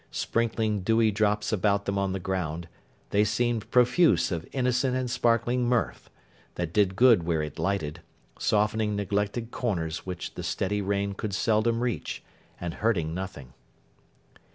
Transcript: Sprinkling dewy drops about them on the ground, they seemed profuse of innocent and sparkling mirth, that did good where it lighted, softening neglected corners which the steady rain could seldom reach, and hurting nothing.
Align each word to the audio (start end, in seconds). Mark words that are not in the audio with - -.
Sprinkling 0.09 0.79
dewy 0.81 1.11
drops 1.11 1.53
about 1.53 1.85
them 1.85 1.95
on 1.99 2.11
the 2.11 2.19
ground, 2.19 2.67
they 3.11 3.23
seemed 3.23 3.69
profuse 3.69 4.31
of 4.31 4.47
innocent 4.51 4.95
and 4.97 5.11
sparkling 5.11 5.69
mirth, 5.69 6.09
that 6.55 6.73
did 6.73 6.95
good 6.95 7.21
where 7.21 7.43
it 7.43 7.59
lighted, 7.59 8.01
softening 8.39 8.95
neglected 8.95 9.51
corners 9.51 10.03
which 10.03 10.33
the 10.33 10.41
steady 10.41 10.81
rain 10.81 11.13
could 11.13 11.35
seldom 11.35 11.81
reach, 11.81 12.23
and 12.59 12.73
hurting 12.81 13.13
nothing. 13.13 13.53